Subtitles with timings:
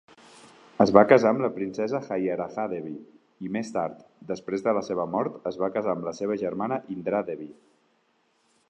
[0.85, 2.95] Es va casar amb la princesa Jayarajadevi
[3.49, 4.01] i més tard,
[4.33, 7.51] després de la seva mort, es va casar amb la seva germana Indradevi.